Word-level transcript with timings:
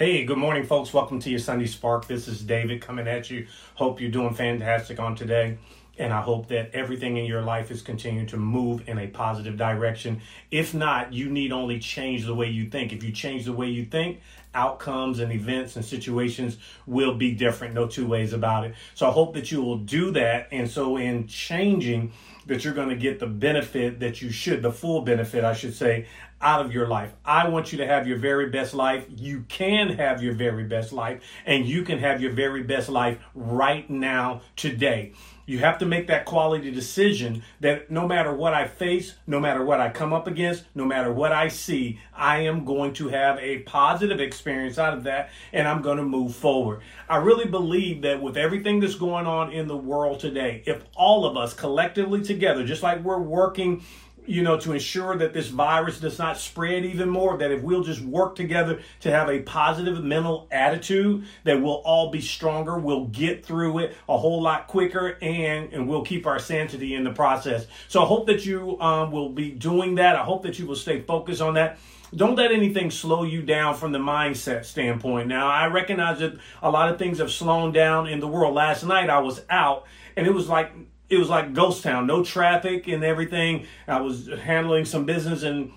Hey, 0.00 0.24
good 0.24 0.38
morning, 0.38 0.64
folks. 0.64 0.94
Welcome 0.94 1.20
to 1.20 1.28
your 1.28 1.38
Sunday 1.38 1.66
Spark. 1.66 2.06
This 2.06 2.26
is 2.26 2.40
David 2.40 2.80
coming 2.80 3.06
at 3.06 3.28
you. 3.28 3.46
Hope 3.74 4.00
you're 4.00 4.10
doing 4.10 4.32
fantastic 4.32 4.98
on 4.98 5.14
today. 5.14 5.58
And 5.98 6.10
I 6.10 6.22
hope 6.22 6.48
that 6.48 6.70
everything 6.72 7.18
in 7.18 7.26
your 7.26 7.42
life 7.42 7.70
is 7.70 7.82
continuing 7.82 8.26
to 8.28 8.38
move 8.38 8.88
in 8.88 8.96
a 8.96 9.08
positive 9.08 9.58
direction. 9.58 10.22
If 10.50 10.72
not, 10.72 11.12
you 11.12 11.28
need 11.28 11.52
only 11.52 11.78
change 11.80 12.24
the 12.24 12.34
way 12.34 12.48
you 12.48 12.70
think. 12.70 12.94
If 12.94 13.04
you 13.04 13.12
change 13.12 13.44
the 13.44 13.52
way 13.52 13.66
you 13.66 13.84
think, 13.84 14.22
outcomes 14.54 15.18
and 15.18 15.30
events 15.30 15.76
and 15.76 15.84
situations 15.84 16.56
will 16.86 17.16
be 17.16 17.32
different. 17.34 17.74
No 17.74 17.86
two 17.86 18.06
ways 18.06 18.32
about 18.32 18.64
it. 18.64 18.74
So 18.94 19.06
I 19.06 19.10
hope 19.10 19.34
that 19.34 19.52
you 19.52 19.60
will 19.60 19.76
do 19.76 20.12
that. 20.12 20.48
And 20.50 20.70
so, 20.70 20.96
in 20.96 21.26
changing, 21.26 22.12
that 22.46 22.64
you're 22.64 22.72
going 22.72 22.88
to 22.88 22.96
get 22.96 23.20
the 23.20 23.26
benefit 23.26 24.00
that 24.00 24.22
you 24.22 24.30
should, 24.30 24.62
the 24.62 24.72
full 24.72 25.02
benefit, 25.02 25.44
I 25.44 25.52
should 25.52 25.74
say, 25.74 26.06
out 26.40 26.64
of 26.64 26.72
your 26.72 26.86
life. 26.86 27.12
I 27.24 27.48
want 27.48 27.72
you 27.72 27.78
to 27.78 27.86
have 27.86 28.06
your 28.06 28.18
very 28.18 28.48
best 28.48 28.74
life. 28.74 29.04
You 29.08 29.44
can 29.48 29.90
have 29.90 30.22
your 30.22 30.34
very 30.34 30.64
best 30.64 30.92
life, 30.92 31.22
and 31.44 31.66
you 31.66 31.82
can 31.82 31.98
have 31.98 32.20
your 32.20 32.32
very 32.32 32.62
best 32.62 32.88
life 32.88 33.18
right 33.34 33.88
now, 33.90 34.42
today. 34.56 35.12
You 35.50 35.58
have 35.58 35.78
to 35.78 35.86
make 35.86 36.06
that 36.06 36.26
quality 36.26 36.70
decision 36.70 37.42
that 37.58 37.90
no 37.90 38.06
matter 38.06 38.32
what 38.32 38.54
I 38.54 38.68
face, 38.68 39.16
no 39.26 39.40
matter 39.40 39.64
what 39.64 39.80
I 39.80 39.90
come 39.90 40.12
up 40.12 40.28
against, 40.28 40.62
no 40.76 40.84
matter 40.84 41.12
what 41.12 41.32
I 41.32 41.48
see, 41.48 41.98
I 42.14 42.42
am 42.42 42.64
going 42.64 42.92
to 42.94 43.08
have 43.08 43.36
a 43.40 43.58
positive 43.60 44.20
experience 44.20 44.78
out 44.78 44.94
of 44.94 45.02
that 45.04 45.30
and 45.52 45.66
I'm 45.66 45.82
going 45.82 45.96
to 45.96 46.04
move 46.04 46.36
forward. 46.36 46.82
I 47.08 47.16
really 47.16 47.50
believe 47.50 48.02
that 48.02 48.22
with 48.22 48.36
everything 48.36 48.78
that's 48.78 48.94
going 48.94 49.26
on 49.26 49.50
in 49.50 49.66
the 49.66 49.76
world 49.76 50.20
today, 50.20 50.62
if 50.66 50.84
all 50.94 51.26
of 51.26 51.36
us 51.36 51.52
collectively 51.52 52.22
together, 52.22 52.64
just 52.64 52.84
like 52.84 53.02
we're 53.02 53.18
working 53.18 53.82
you 54.30 54.42
know, 54.42 54.58
to 54.60 54.72
ensure 54.72 55.16
that 55.16 55.34
this 55.34 55.48
virus 55.48 55.98
does 55.98 56.18
not 56.18 56.38
spread 56.38 56.84
even 56.84 57.08
more, 57.08 57.36
that 57.38 57.50
if 57.50 57.62
we'll 57.62 57.82
just 57.82 58.00
work 58.00 58.36
together 58.36 58.80
to 59.00 59.10
have 59.10 59.28
a 59.28 59.40
positive 59.40 60.02
mental 60.04 60.46
attitude, 60.52 61.26
that 61.44 61.60
we'll 61.60 61.82
all 61.84 62.10
be 62.10 62.20
stronger, 62.20 62.78
we'll 62.78 63.06
get 63.06 63.44
through 63.44 63.78
it 63.80 63.96
a 64.08 64.16
whole 64.16 64.40
lot 64.40 64.68
quicker, 64.68 65.18
and, 65.20 65.72
and 65.72 65.88
we'll 65.88 66.04
keep 66.04 66.26
our 66.26 66.38
sanity 66.38 66.94
in 66.94 67.02
the 67.02 67.12
process. 67.12 67.66
So 67.88 68.02
I 68.02 68.06
hope 68.06 68.26
that 68.28 68.46
you 68.46 68.80
um, 68.80 69.10
will 69.10 69.30
be 69.30 69.50
doing 69.50 69.96
that. 69.96 70.14
I 70.14 70.22
hope 70.22 70.44
that 70.44 70.58
you 70.58 70.66
will 70.66 70.76
stay 70.76 71.00
focused 71.00 71.42
on 71.42 71.54
that 71.54 71.78
don't 72.14 72.34
let 72.34 72.50
anything 72.50 72.90
slow 72.90 73.22
you 73.22 73.40
down 73.40 73.76
from 73.76 73.92
the 73.92 73.98
mindset 74.00 74.64
standpoint. 74.64 75.28
Now, 75.28 75.46
I 75.46 75.66
recognize 75.68 76.18
that 76.18 76.38
a 76.60 76.68
lot 76.68 76.88
of 76.92 76.98
things 76.98 77.18
have 77.18 77.30
slowed 77.30 77.72
down 77.72 78.08
in 78.08 78.18
the 78.18 78.26
world. 78.26 78.52
Last 78.52 78.82
night 78.82 79.08
I 79.08 79.20
was 79.20 79.42
out 79.48 79.86
and 80.16 80.26
it 80.26 80.34
was 80.34 80.48
like 80.48 80.72
it 81.10 81.18
was 81.18 81.28
like 81.28 81.52
ghost 81.52 81.82
town, 81.82 82.06
no 82.06 82.24
traffic 82.24 82.86
and 82.86 83.04
everything. 83.04 83.66
I 83.86 84.00
was 84.00 84.28
handling 84.28 84.84
some 84.84 85.04
business 85.04 85.42
and 85.42 85.72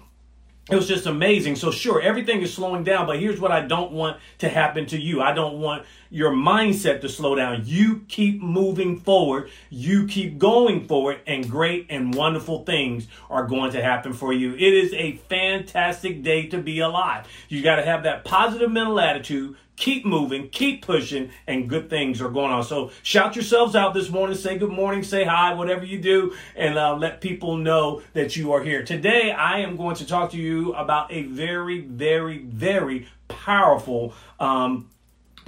it 0.70 0.76
was 0.78 0.88
just 0.88 1.06
amazing. 1.06 1.58
So 1.58 1.72
sure, 1.72 2.02
everything 2.02 2.42
is 2.42 2.54
slowing 2.54 2.86
down, 2.86 3.06
but 3.06 3.20
here's 3.20 3.40
what 3.40 3.52
I 3.52 3.62
don't 3.62 3.92
want 3.92 4.18
to 4.38 4.48
happen 4.48 4.86
to 4.88 4.98
you. 4.98 5.22
I 5.22 5.34
don't 5.34 5.60
want 5.60 5.86
your 6.10 6.32
mindset 6.32 7.02
to 7.02 7.10
slow 7.10 7.36
down. 7.36 7.64
You 7.66 8.06
keep 8.08 8.42
moving 8.42 9.00
forward. 9.00 9.50
You 9.70 10.08
keep 10.08 10.38
going 10.38 10.88
forward 10.88 11.20
and 11.28 11.50
great 11.50 11.88
and 11.90 12.16
wonderful 12.16 12.64
things 12.64 13.08
are 13.30 13.46
going 13.46 13.72
to 13.72 13.82
happen 13.82 14.14
for 14.14 14.32
you. 14.32 14.54
It 14.54 14.62
is 14.62 14.94
a 14.94 15.18
fantastic 15.28 16.24
day 16.24 16.48
to 16.48 16.60
be 16.60 16.80
alive. 16.80 17.28
You 17.50 17.62
got 17.62 17.76
to 17.76 17.84
have 17.84 18.04
that 18.04 18.24
positive 18.24 18.72
mental 18.72 19.02
attitude 19.02 19.58
keep 19.76 20.06
moving, 20.06 20.50
keep 20.50 20.86
pushing, 20.86 21.32
and 21.48 21.68
good 21.68 21.90
things 21.90 22.22
are 22.22 22.30
going 22.30 22.52
on. 22.52 22.64
So 22.64 22.92
shout 23.02 23.36
yourselves 23.36 23.76
out 23.76 23.94
this 23.94 24.10
morning, 24.10 24.36
say 24.36 24.58
good 24.58 24.72
morning, 24.72 25.04
say 25.04 25.24
hi, 25.24 25.54
whatever 25.54 25.86
you 25.86 26.00
do, 26.00 26.34
and 26.56 26.78
uh, 26.78 26.96
let 26.96 27.22
people 27.22 27.58
know 27.58 28.02
that 28.14 28.36
you 28.36 28.54
are 28.54 28.64
here. 28.64 28.84
Today, 28.84 29.32
I 29.32 29.60
am 29.60 29.76
going 29.76 29.96
to 29.98 30.06
talk 30.06 30.32
to 30.32 30.38
you 30.38 30.74
about 30.74 31.12
a 31.12 31.24
very, 31.24 31.82
very, 31.82 32.40
very 32.40 33.08
powerful 33.28 34.14
um, 34.40 34.90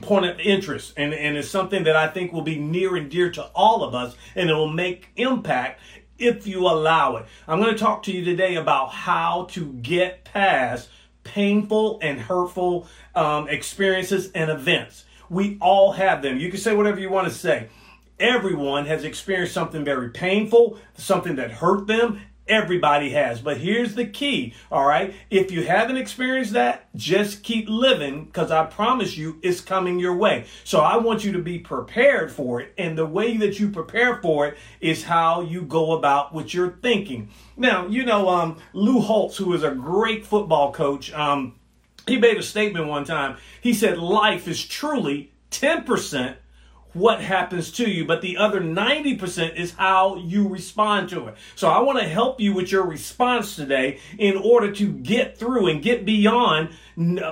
point 0.01 0.25
of 0.25 0.39
interest 0.39 0.93
and, 0.97 1.13
and 1.13 1.37
it's 1.37 1.49
something 1.49 1.83
that 1.85 1.95
I 1.95 2.07
think 2.07 2.33
will 2.33 2.41
be 2.41 2.59
near 2.59 2.95
and 2.95 3.09
dear 3.09 3.31
to 3.31 3.43
all 3.55 3.83
of 3.83 3.95
us 3.95 4.15
and 4.35 4.49
it 4.49 4.53
will 4.53 4.71
make 4.71 5.09
impact 5.15 5.79
if 6.17 6.47
you 6.47 6.61
allow 6.61 7.17
it. 7.17 7.25
I'm 7.47 7.61
going 7.61 7.73
to 7.73 7.79
talk 7.79 8.03
to 8.03 8.11
you 8.11 8.23
today 8.23 8.55
about 8.55 8.91
how 8.91 9.47
to 9.51 9.73
get 9.73 10.25
past 10.25 10.89
painful 11.25 11.99
and 12.01 12.21
hurtful 12.21 12.87
um, 13.13 13.49
experiences 13.49 14.31
and 14.31 14.49
events. 14.49 15.03
We 15.29 15.57
all 15.59 15.91
have 15.91 16.21
them. 16.21 16.39
You 16.39 16.49
can 16.49 16.59
say 16.59 16.73
whatever 16.73 17.01
you 17.01 17.09
want 17.09 17.27
to 17.27 17.33
say. 17.33 17.67
Everyone 18.17 18.85
has 18.85 19.03
experienced 19.03 19.53
something 19.53 19.83
very 19.83 20.09
painful, 20.09 20.79
something 20.95 21.35
that 21.35 21.51
hurt 21.51 21.87
them, 21.87 22.21
Everybody 22.47 23.09
has. 23.09 23.41
But 23.41 23.57
here's 23.57 23.95
the 23.95 24.05
key, 24.05 24.53
all 24.71 24.85
right? 24.85 25.15
If 25.31 25.51
you 25.51 25.63
haven't 25.63 25.97
experienced 25.97 26.53
that, 26.53 26.87
just 26.95 27.41
keep 27.43 27.67
living 27.67 28.25
because 28.25 28.51
I 28.51 28.65
promise 28.65 29.17
you 29.17 29.39
it's 29.41 29.61
coming 29.61 29.99
your 29.99 30.15
way. 30.15 30.45
So 30.63 30.79
I 30.79 30.97
want 30.97 31.23
you 31.23 31.31
to 31.31 31.39
be 31.39 31.57
prepared 31.57 32.31
for 32.31 32.61
it. 32.61 32.73
And 32.77 32.95
the 32.95 33.05
way 33.05 33.37
that 33.37 33.59
you 33.59 33.69
prepare 33.69 34.21
for 34.21 34.47
it 34.47 34.57
is 34.79 35.03
how 35.03 35.41
you 35.41 35.63
go 35.63 35.93
about 35.93 36.33
what 36.33 36.53
you're 36.53 36.77
thinking. 36.83 37.29
Now, 37.57 37.87
you 37.87 38.05
know, 38.05 38.29
um, 38.29 38.57
Lou 38.73 39.01
Holtz, 39.01 39.37
who 39.37 39.53
is 39.53 39.63
a 39.63 39.71
great 39.71 40.25
football 40.25 40.71
coach, 40.71 41.11
um, 41.13 41.55
he 42.07 42.17
made 42.17 42.37
a 42.37 42.43
statement 42.43 42.87
one 42.87 43.05
time. 43.05 43.37
He 43.61 43.73
said, 43.73 43.97
Life 43.97 44.47
is 44.47 44.63
truly 44.63 45.31
10% 45.49 46.35
what 46.95 47.21
happens 47.21 47.71
to 47.73 47.89
you, 47.89 48.05
but 48.05 48.21
the 48.21 48.37
other 48.37 48.61
90% 48.61 49.55
is 49.55 49.73
how 49.73 50.15
you 50.15 50.47
respond 50.47 51.09
to 51.09 51.27
it. 51.27 51.35
So 51.55 51.69
I 51.69 51.79
want 51.81 51.99
to 51.99 52.07
help 52.07 52.39
you 52.39 52.53
with 52.53 52.71
your 52.71 52.85
response 52.85 53.55
today 53.55 53.99
in 54.17 54.37
order 54.37 54.71
to 54.71 54.91
get 54.91 55.37
through 55.37 55.67
and 55.67 55.83
get 55.83 56.05
beyond 56.05 56.69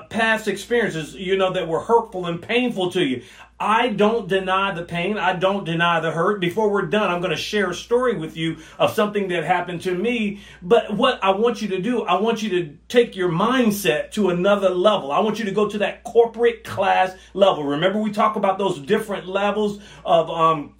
past 0.10 0.48
experiences, 0.48 1.16
you 1.16 1.38
know, 1.38 1.54
that 1.54 1.68
were 1.68 1.80
hurtful 1.80 2.26
and 2.26 2.42
painful 2.42 2.92
to 2.92 3.04
you. 3.04 3.24
I 3.60 3.90
don't 3.90 4.28
deny 4.28 4.74
the 4.74 4.84
pain. 4.84 5.18
I 5.18 5.34
don't 5.34 5.64
deny 5.64 6.02
the 6.02 6.12
hurt. 6.12 6.42
Before 6.42 6.70
we're 6.70 6.88
done, 6.88 7.10
I'm 7.10 7.22
going 7.22 7.32
to 7.32 7.42
share 7.42 7.70
a 7.70 7.76
story 7.76 8.18
with 8.18 8.36
you 8.36 8.58
of 8.78 8.92
something 8.92 9.30
that 9.30 9.46
happened 9.46 9.82
to 9.84 9.96
me. 9.96 10.42
But 10.62 10.94
what 10.94 11.24
I 11.24 11.32
want 11.32 11.62
you 11.62 11.70
to 11.70 11.82
do, 11.82 12.04
I 12.04 12.20
want 12.20 12.44
you 12.44 12.50
to 12.50 12.78
take 12.90 13.16
your 13.16 13.30
mindset 13.30 14.12
to 14.12 14.30
another 14.30 14.70
level. 14.70 15.14
I 15.14 15.20
want 15.20 15.40
you 15.40 15.46
to 15.46 15.52
go 15.52 15.70
to 15.70 15.78
that 15.78 16.04
corporate 16.04 16.66
class 16.66 17.16
level. 17.34 17.64
Remember, 17.64 18.02
we 18.02 18.12
talk 18.12 18.36
about 18.36 18.58
those 18.58 18.80
different 18.80 19.28
levels 19.28 19.82
of, 20.04 20.30
um, 20.30 20.76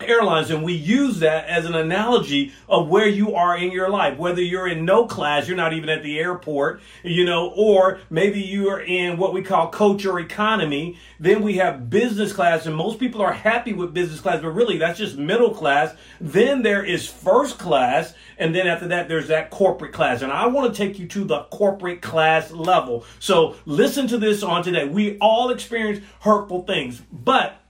airlines 0.00 0.50
and 0.50 0.64
we 0.64 0.72
use 0.72 1.20
that 1.20 1.46
as 1.46 1.64
an 1.64 1.74
analogy 1.74 2.52
of 2.68 2.88
where 2.88 3.06
you 3.06 3.34
are 3.34 3.56
in 3.56 3.70
your 3.70 3.88
life. 3.88 4.18
Whether 4.18 4.42
you're 4.42 4.66
in 4.66 4.84
no 4.84 5.06
class 5.06 5.46
you're 5.46 5.56
not 5.56 5.72
even 5.72 5.88
at 5.88 6.02
the 6.02 6.18
airport 6.18 6.80
you 7.04 7.24
know 7.24 7.52
or 7.56 8.00
maybe 8.10 8.40
you 8.40 8.68
are 8.68 8.80
in 8.80 9.16
what 9.18 9.32
we 9.32 9.40
call 9.42 9.70
coach 9.70 10.04
or 10.04 10.18
economy 10.18 10.98
then 11.20 11.42
we 11.42 11.54
have 11.54 11.88
business 11.88 12.32
class 12.32 12.66
and 12.66 12.74
most 12.74 12.98
people 12.98 13.22
are 13.22 13.32
happy 13.32 13.72
with 13.72 13.94
business 13.94 14.20
class 14.20 14.42
but 14.42 14.50
really 14.50 14.78
that's 14.78 14.98
just 14.98 15.16
middle 15.16 15.54
class. 15.54 15.94
Then 16.20 16.62
there 16.62 16.84
is 16.84 17.08
first 17.08 17.58
class 17.58 18.14
and 18.36 18.52
then 18.52 18.66
after 18.66 18.88
that 18.88 19.08
there's 19.08 19.28
that 19.28 19.50
corporate 19.50 19.92
class. 19.92 20.22
And 20.22 20.32
i 20.32 20.46
want 20.46 20.74
to 20.74 20.76
take 20.76 20.98
you 20.98 21.06
to 21.08 21.24
the 21.24 21.44
corporate 21.44 22.02
class 22.02 22.50
level. 22.50 23.04
So 23.20 23.54
listen 23.64 24.08
to 24.08 24.18
this 24.18 24.42
on 24.42 24.64
today. 24.64 24.86
We 24.86 25.18
all 25.18 25.50
experience 25.50 26.04
hurtful 26.20 26.64
things 26.64 27.00
but 27.12 27.60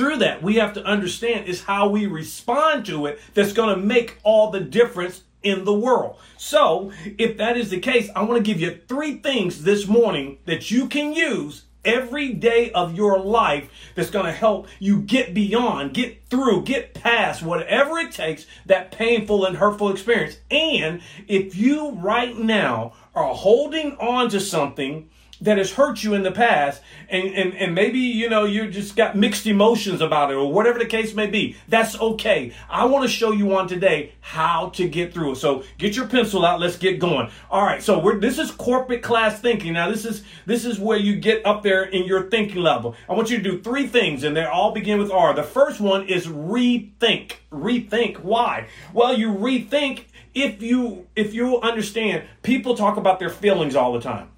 through 0.00 0.16
that, 0.16 0.42
we 0.42 0.54
have 0.54 0.72
to 0.72 0.84
understand 0.86 1.46
is 1.46 1.64
how 1.64 1.86
we 1.86 2.06
respond 2.06 2.86
to 2.86 3.04
it 3.04 3.20
that's 3.34 3.52
going 3.52 3.68
to 3.68 3.86
make 3.86 4.16
all 4.22 4.50
the 4.50 4.58
difference 4.58 5.24
in 5.42 5.66
the 5.66 5.74
world. 5.74 6.16
So, 6.38 6.90
if 7.18 7.36
that 7.36 7.58
is 7.58 7.68
the 7.68 7.80
case, 7.80 8.08
I 8.16 8.22
want 8.22 8.38
to 8.38 8.42
give 8.42 8.62
you 8.62 8.80
three 8.88 9.18
things 9.18 9.62
this 9.64 9.86
morning 9.86 10.38
that 10.46 10.70
you 10.70 10.88
can 10.88 11.12
use 11.12 11.64
every 11.84 12.32
day 12.32 12.70
of 12.72 12.96
your 12.96 13.18
life 13.18 13.68
that's 13.94 14.08
going 14.08 14.24
to 14.24 14.32
help 14.32 14.68
you 14.78 15.02
get 15.02 15.34
beyond, 15.34 15.92
get 15.92 16.26
through, 16.30 16.62
get 16.62 16.94
past 16.94 17.42
whatever 17.42 17.98
it 17.98 18.10
takes 18.10 18.46
that 18.64 18.92
painful 18.92 19.44
and 19.44 19.58
hurtful 19.58 19.90
experience. 19.90 20.38
And 20.50 21.02
if 21.28 21.54
you 21.56 21.90
right 21.90 22.34
now 22.38 22.94
are 23.14 23.34
holding 23.34 23.98
on 23.98 24.30
to 24.30 24.40
something 24.40 25.10
that 25.40 25.58
has 25.58 25.72
hurt 25.72 26.02
you 26.02 26.14
in 26.14 26.22
the 26.22 26.32
past 26.32 26.82
and, 27.08 27.28
and, 27.34 27.54
and 27.54 27.74
maybe 27.74 27.98
you 27.98 28.28
know 28.28 28.44
you 28.44 28.70
just 28.70 28.96
got 28.96 29.16
mixed 29.16 29.46
emotions 29.46 30.00
about 30.00 30.30
it 30.30 30.34
or 30.34 30.52
whatever 30.52 30.78
the 30.78 30.86
case 30.86 31.14
may 31.14 31.26
be 31.26 31.56
that's 31.68 31.98
okay. 32.00 32.52
I 32.68 32.84
want 32.84 33.04
to 33.04 33.08
show 33.08 33.32
you 33.32 33.54
on 33.56 33.68
today 33.68 34.12
how 34.20 34.70
to 34.70 34.88
get 34.88 35.12
through 35.12 35.32
it. 35.32 35.36
So 35.36 35.64
get 35.78 35.96
your 35.96 36.06
pencil 36.06 36.44
out 36.44 36.60
let's 36.60 36.76
get 36.76 36.98
going. 36.98 37.30
All 37.50 37.64
right 37.64 37.82
so 37.82 37.98
we're 37.98 38.18
this 38.18 38.38
is 38.38 38.50
corporate 38.50 39.02
class 39.02 39.40
thinking. 39.40 39.72
Now 39.72 39.90
this 39.90 40.04
is 40.04 40.24
this 40.46 40.64
is 40.64 40.78
where 40.78 40.98
you 40.98 41.16
get 41.16 41.44
up 41.46 41.62
there 41.62 41.84
in 41.84 42.04
your 42.04 42.28
thinking 42.30 42.62
level. 42.62 42.94
I 43.08 43.14
want 43.14 43.30
you 43.30 43.38
to 43.38 43.42
do 43.42 43.60
three 43.60 43.86
things 43.86 44.24
and 44.24 44.36
they 44.36 44.44
all 44.44 44.72
begin 44.72 44.98
with 44.98 45.10
r. 45.10 45.34
The 45.34 45.42
first 45.42 45.80
one 45.80 46.06
is 46.06 46.26
rethink. 46.26 47.32
Rethink 47.50 48.20
why? 48.20 48.68
Well 48.92 49.16
you 49.16 49.30
rethink 49.32 50.04
if 50.34 50.62
you 50.62 51.06
if 51.16 51.34
you 51.34 51.60
understand 51.60 52.24
people 52.42 52.76
talk 52.76 52.96
about 52.96 53.18
their 53.18 53.30
feelings 53.30 53.74
all 53.74 53.92
the 53.92 54.00
time 54.00 54.28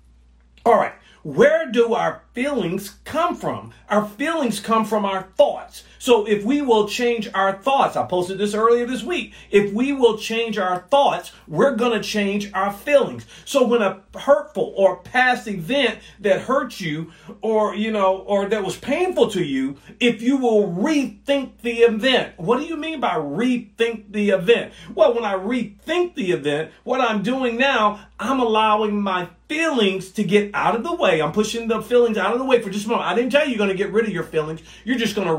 all 0.64 0.76
right. 0.76 0.94
where 1.22 1.70
do 1.70 1.94
our 1.94 2.22
feelings 2.34 2.96
come 3.04 3.34
from? 3.36 3.72
Our 3.88 4.06
feelings 4.08 4.60
come 4.60 4.84
from 4.84 5.04
our 5.04 5.28
thoughts. 5.36 5.84
So 6.02 6.26
if 6.26 6.42
we 6.42 6.62
will 6.62 6.88
change 6.88 7.30
our 7.32 7.62
thoughts, 7.62 7.96
I 7.96 8.04
posted 8.04 8.36
this 8.36 8.54
earlier 8.54 8.84
this 8.86 9.04
week. 9.04 9.34
If 9.52 9.72
we 9.72 9.92
will 9.92 10.18
change 10.18 10.58
our 10.58 10.80
thoughts, 10.90 11.30
we're 11.46 11.76
going 11.76 11.92
to 11.92 12.02
change 12.04 12.50
our 12.54 12.72
feelings. 12.72 13.24
So 13.44 13.64
when 13.64 13.82
a 13.82 14.00
hurtful 14.18 14.74
or 14.76 14.96
past 14.96 15.46
event 15.46 16.00
that 16.18 16.40
hurt 16.40 16.80
you 16.80 17.12
or, 17.40 17.76
you 17.76 17.92
know, 17.92 18.16
or 18.16 18.48
that 18.48 18.64
was 18.64 18.76
painful 18.76 19.30
to 19.30 19.44
you, 19.44 19.76
if 20.00 20.20
you 20.20 20.38
will 20.38 20.72
rethink 20.72 21.52
the 21.62 21.82
event, 21.82 22.36
what 22.36 22.58
do 22.58 22.64
you 22.64 22.76
mean 22.76 22.98
by 22.98 23.14
rethink 23.14 24.10
the 24.10 24.30
event? 24.30 24.72
Well, 24.96 25.14
when 25.14 25.24
I 25.24 25.34
rethink 25.34 26.16
the 26.16 26.32
event, 26.32 26.72
what 26.82 27.00
I'm 27.00 27.22
doing 27.22 27.56
now, 27.56 28.08
I'm 28.18 28.40
allowing 28.40 29.00
my 29.00 29.28
feelings 29.48 30.10
to 30.12 30.24
get 30.24 30.50
out 30.54 30.74
of 30.74 30.82
the 30.82 30.94
way. 30.94 31.20
I'm 31.20 31.32
pushing 31.32 31.68
the 31.68 31.82
feelings 31.82 32.16
out 32.16 32.32
of 32.32 32.38
the 32.38 32.44
way 32.44 32.62
for 32.62 32.70
just 32.70 32.86
a 32.86 32.88
moment. 32.88 33.06
I 33.06 33.14
didn't 33.14 33.30
tell 33.30 33.44
you 33.44 33.50
you're 33.50 33.58
going 33.58 33.68
to 33.68 33.76
get 33.76 33.92
rid 33.92 34.06
of 34.06 34.12
your 34.12 34.22
feelings. 34.22 34.62
You're 34.84 34.96
just 34.96 35.14
going 35.14 35.28
to 35.28 35.34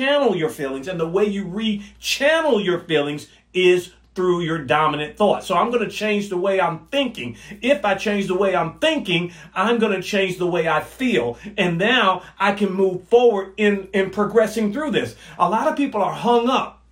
rechannel 0.00 0.38
your 0.38 0.50
feelings. 0.50 0.88
And 0.88 0.98
the 0.98 1.08
way 1.08 1.24
you 1.24 1.44
rechannel 1.44 2.64
your 2.64 2.80
feelings 2.80 3.28
is 3.52 3.92
through 4.14 4.40
your 4.40 4.58
dominant 4.58 5.16
thought. 5.16 5.44
So 5.44 5.56
I'm 5.56 5.70
going 5.70 5.88
to 5.88 5.90
change 5.90 6.28
the 6.28 6.36
way 6.36 6.60
I'm 6.60 6.86
thinking. 6.86 7.36
If 7.62 7.84
I 7.84 7.94
change 7.94 8.26
the 8.26 8.36
way 8.36 8.56
I'm 8.56 8.78
thinking, 8.78 9.32
I'm 9.54 9.78
going 9.78 9.92
to 9.92 10.02
change 10.02 10.38
the 10.38 10.46
way 10.46 10.68
I 10.68 10.80
feel. 10.80 11.38
And 11.56 11.78
now 11.78 12.22
I 12.38 12.52
can 12.52 12.72
move 12.72 13.04
forward 13.04 13.54
in, 13.56 13.88
in 13.92 14.10
progressing 14.10 14.72
through 14.72 14.90
this. 14.90 15.14
A 15.38 15.48
lot 15.48 15.68
of 15.68 15.76
people 15.76 16.02
are 16.02 16.12
hung 16.12 16.48
up. 16.48 16.82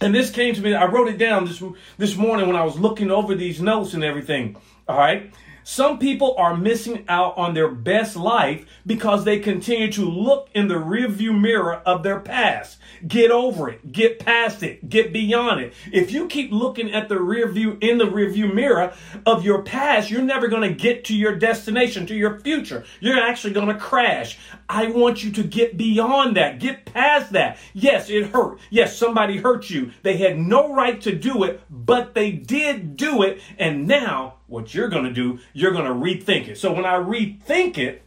And 0.00 0.14
this 0.14 0.30
came 0.30 0.54
to 0.54 0.60
me, 0.60 0.74
I 0.74 0.86
wrote 0.86 1.08
it 1.08 1.18
down 1.18 1.44
this, 1.44 1.62
this 1.98 2.16
morning 2.16 2.46
when 2.46 2.56
I 2.56 2.64
was 2.64 2.78
looking 2.78 3.10
over 3.10 3.34
these 3.34 3.60
notes 3.60 3.94
and 3.94 4.02
everything. 4.02 4.56
All 4.88 4.98
right. 4.98 5.32
Some 5.66 5.98
people 5.98 6.34
are 6.36 6.54
missing 6.54 7.06
out 7.08 7.38
on 7.38 7.54
their 7.54 7.70
best 7.70 8.16
life 8.16 8.66
because 8.84 9.24
they 9.24 9.38
continue 9.38 9.90
to 9.92 10.04
look 10.04 10.50
in 10.54 10.68
the 10.68 10.74
rearview 10.74 11.40
mirror 11.40 11.76
of 11.86 12.02
their 12.02 12.20
past. 12.20 12.78
Get 13.08 13.30
over 13.30 13.70
it. 13.70 13.90
Get 13.90 14.18
past 14.18 14.62
it. 14.62 14.90
Get 14.90 15.10
beyond 15.10 15.62
it. 15.62 15.72
If 15.90 16.12
you 16.12 16.28
keep 16.28 16.52
looking 16.52 16.92
at 16.92 17.08
the 17.08 17.14
rearview 17.14 17.82
in 17.82 17.96
the 17.96 18.04
rearview 18.04 18.52
mirror 18.52 18.92
of 19.24 19.42
your 19.42 19.62
past, 19.62 20.10
you're 20.10 20.20
never 20.20 20.48
going 20.48 20.68
to 20.68 20.74
get 20.74 21.02
to 21.06 21.16
your 21.16 21.34
destination, 21.34 22.06
to 22.06 22.14
your 22.14 22.40
future. 22.40 22.84
You're 23.00 23.18
actually 23.18 23.54
going 23.54 23.68
to 23.68 23.78
crash. 23.78 24.38
I 24.68 24.88
want 24.88 25.24
you 25.24 25.32
to 25.32 25.42
get 25.42 25.78
beyond 25.78 26.36
that. 26.36 26.60
Get 26.60 26.84
past 26.84 27.32
that. 27.32 27.56
Yes, 27.72 28.10
it 28.10 28.26
hurt. 28.26 28.58
Yes, 28.68 28.98
somebody 28.98 29.38
hurt 29.38 29.70
you. 29.70 29.92
They 30.02 30.18
had 30.18 30.38
no 30.38 30.74
right 30.74 31.00
to 31.00 31.14
do 31.14 31.42
it, 31.44 31.62
but 31.70 32.14
they 32.14 32.32
did 32.32 32.98
do 32.98 33.22
it. 33.22 33.40
And 33.58 33.86
now 33.86 34.34
what 34.46 34.74
you're 34.74 34.88
going 34.88 35.04
to 35.04 35.12
do, 35.12 35.38
you're 35.52 35.72
going 35.72 35.84
to 35.84 35.90
rethink 35.90 36.48
it. 36.48 36.58
So 36.58 36.72
when 36.72 36.84
I 36.84 36.94
rethink 36.94 37.78
it, 37.78 38.02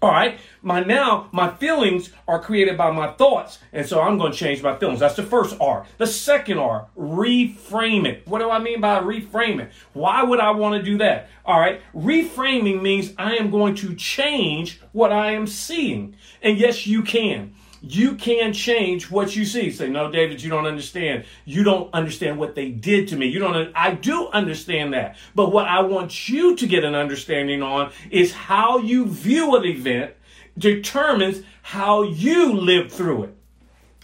all 0.00 0.12
right, 0.12 0.38
my 0.62 0.80
now 0.84 1.28
my 1.32 1.50
feelings 1.50 2.10
are 2.28 2.40
created 2.40 2.78
by 2.78 2.92
my 2.92 3.10
thoughts, 3.12 3.58
and 3.72 3.84
so 3.84 4.00
I'm 4.00 4.16
going 4.16 4.30
to 4.30 4.38
change 4.38 4.62
my 4.62 4.76
feelings. 4.76 5.00
That's 5.00 5.16
the 5.16 5.24
first 5.24 5.56
R. 5.60 5.86
The 5.96 6.06
second 6.06 6.58
R, 6.58 6.86
reframe 6.96 8.06
it. 8.06 8.24
What 8.24 8.38
do 8.38 8.48
I 8.48 8.60
mean 8.60 8.80
by 8.80 9.00
reframe 9.00 9.60
it? 9.60 9.72
Why 9.94 10.22
would 10.22 10.38
I 10.38 10.52
want 10.52 10.76
to 10.76 10.88
do 10.88 10.98
that? 10.98 11.28
All 11.44 11.58
right, 11.58 11.80
reframing 11.96 12.80
means 12.80 13.12
I 13.18 13.34
am 13.38 13.50
going 13.50 13.74
to 13.76 13.92
change 13.96 14.80
what 14.92 15.10
I 15.10 15.32
am 15.32 15.48
seeing, 15.48 16.14
and 16.42 16.56
yes, 16.56 16.86
you 16.86 17.02
can 17.02 17.54
you 17.80 18.14
can 18.14 18.52
change 18.52 19.10
what 19.10 19.36
you 19.36 19.44
see. 19.44 19.70
Say, 19.70 19.88
no, 19.88 20.10
David, 20.10 20.42
you 20.42 20.50
don't 20.50 20.66
understand. 20.66 21.24
You 21.44 21.62
don't 21.62 21.92
understand 21.94 22.38
what 22.38 22.54
they 22.54 22.70
did 22.70 23.08
to 23.08 23.16
me. 23.16 23.26
You 23.26 23.38
don't, 23.38 23.72
I 23.74 23.94
do 23.94 24.28
understand 24.28 24.94
that. 24.94 25.16
But 25.34 25.52
what 25.52 25.66
I 25.66 25.82
want 25.82 26.28
you 26.28 26.56
to 26.56 26.66
get 26.66 26.84
an 26.84 26.94
understanding 26.94 27.62
on 27.62 27.92
is 28.10 28.32
how 28.32 28.78
you 28.78 29.06
view 29.06 29.56
an 29.56 29.64
event 29.64 30.14
determines 30.56 31.42
how 31.62 32.02
you 32.02 32.52
live 32.52 32.92
through 32.92 33.24
it. 33.24 33.36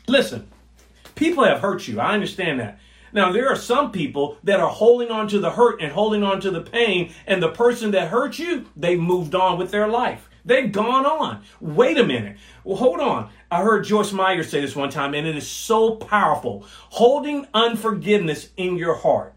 Listen, 0.06 0.48
people 1.14 1.44
have 1.44 1.60
hurt 1.60 1.88
you. 1.88 1.98
I 2.00 2.14
understand 2.14 2.60
that. 2.60 2.78
Now, 3.12 3.30
there 3.32 3.48
are 3.48 3.56
some 3.56 3.92
people 3.92 4.38
that 4.42 4.60
are 4.60 4.70
holding 4.70 5.10
on 5.10 5.28
to 5.28 5.38
the 5.38 5.50
hurt 5.50 5.80
and 5.80 5.92
holding 5.92 6.24
on 6.24 6.40
to 6.40 6.50
the 6.50 6.60
pain, 6.60 7.12
and 7.26 7.42
the 7.42 7.48
person 7.48 7.92
that 7.92 8.08
hurt 8.08 8.38
you, 8.40 8.66
they 8.76 8.96
moved 8.96 9.36
on 9.36 9.56
with 9.56 9.70
their 9.70 9.86
life. 9.86 10.28
They've 10.44 10.70
gone 10.70 11.06
on. 11.06 11.42
Wait 11.60 11.98
a 11.98 12.04
minute. 12.04 12.36
Well, 12.64 12.76
hold 12.76 13.00
on. 13.00 13.30
I 13.50 13.62
heard 13.62 13.84
Joyce 13.84 14.12
Meyer 14.12 14.42
say 14.42 14.60
this 14.60 14.76
one 14.76 14.90
time, 14.90 15.14
and 15.14 15.26
it 15.26 15.36
is 15.36 15.48
so 15.48 15.96
powerful. 15.96 16.66
Holding 16.90 17.46
unforgiveness 17.54 18.50
in 18.56 18.76
your 18.76 18.94
heart. 18.94 19.34